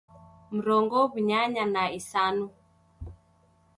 [0.55, 2.45] Mrongo w'unyanya na isanu